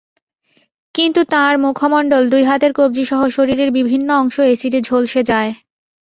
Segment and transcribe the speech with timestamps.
[0.95, 5.51] কিন্তু তাঁর মুখমণ্ডল, দুই হাতের কবজিসহ শরীরের বিভিন্ন অংশ অ্যাসিডে ঝলসে যায়।